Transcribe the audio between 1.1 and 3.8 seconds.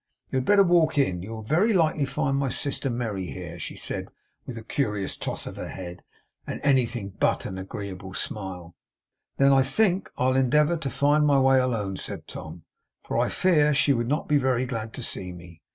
You will very likely find my sister Merry here,' she